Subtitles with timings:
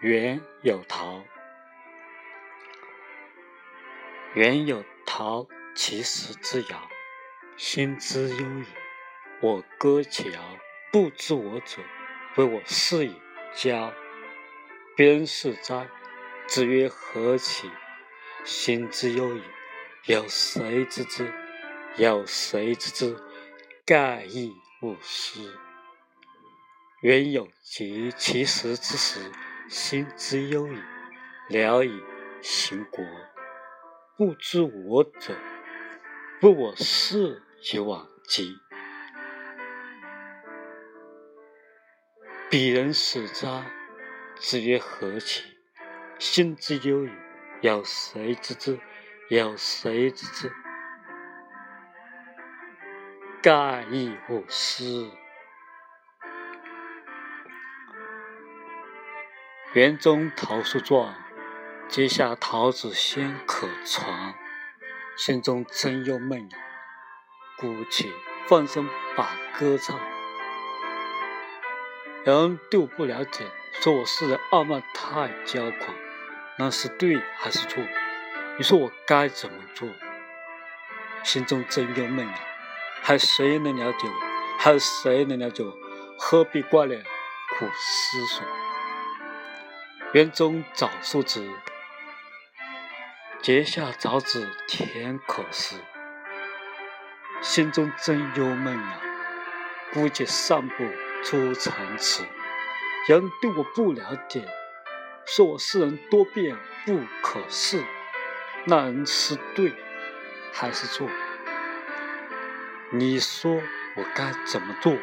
[0.00, 1.24] 缘有桃，
[4.34, 6.90] 缘有桃，其实之遥，
[7.56, 8.66] 心之忧矣。
[9.40, 10.58] 我歌其谣，
[10.92, 11.80] 不知我者，
[12.36, 13.16] 为我是以
[13.54, 13.90] 交。
[14.94, 15.88] 别人是哉？
[16.46, 17.70] 子曰：何其！
[18.44, 19.42] 心之忧矣。
[20.04, 21.32] 有谁知之？
[21.96, 23.16] 有谁知之？
[23.86, 25.58] 盖亦勿思。
[27.00, 29.32] 缘有及其实之时。
[29.68, 30.78] 心之忧矣，
[31.48, 32.00] 聊以
[32.40, 33.04] 行国。
[34.16, 35.34] 不知我者，
[36.40, 38.56] 不我事以往极。
[42.48, 43.66] 彼人使哉？
[44.36, 45.42] 子曰：何其！
[46.18, 47.10] 心之忧矣。
[47.60, 48.78] 有谁知之？
[49.30, 50.52] 有谁知之？
[53.42, 55.10] 盖亦勿思。
[59.76, 61.14] 园中桃树壮，
[61.86, 64.32] 结下桃子先可尝。
[65.18, 66.56] 心中真忧闷呀，
[67.58, 68.08] 故且
[68.48, 70.00] 放声把歌唱。
[72.24, 73.44] 有人对我不了解，
[73.82, 75.94] 说我是人傲慢太骄狂，
[76.58, 77.84] 那是对还是错？
[78.56, 79.86] 你说我该怎么做？
[81.22, 82.34] 心中真忧闷呀，
[83.02, 84.14] 还谁能了解我？
[84.58, 85.76] 还有谁能了解我？
[86.18, 87.04] 何必挂念，
[87.58, 88.65] 苦思索？
[90.16, 91.46] 园中枣树直，
[93.42, 95.76] 阶下枣子甜可食。
[97.42, 98.98] 心中真忧闷呀，
[99.92, 100.90] 估计上不
[101.22, 102.24] 出城池。
[103.06, 104.48] 人对我不了解，
[105.26, 106.56] 说我是人多变
[106.86, 107.84] 不可视。
[108.64, 109.74] 那人是对
[110.50, 111.10] 还是错？
[112.90, 113.60] 你说
[113.96, 114.96] 我该怎么做？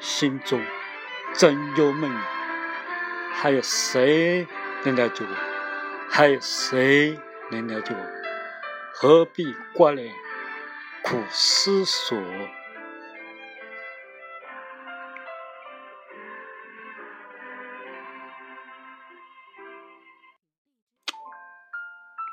[0.00, 0.60] 心中
[1.32, 2.26] 真忧闷呀。
[3.32, 4.46] 还有谁
[4.84, 5.34] 能了解我？
[6.10, 7.18] 还有谁
[7.50, 8.06] 能了解我？
[8.92, 10.12] 何必挂念，
[11.02, 12.18] 苦思索？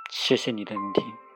[0.09, 1.26] 谢谢你的聆听。